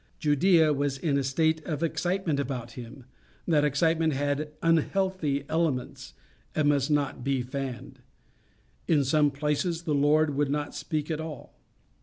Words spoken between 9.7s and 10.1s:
the